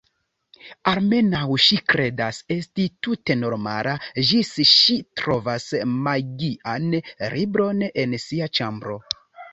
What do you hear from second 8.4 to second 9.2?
ĉambro.